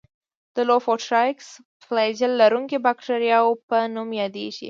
[0.55, 1.47] د لوفوټرایکس
[1.83, 4.59] فلاجیل لرونکو باکتریاوو په نوم یادیږي.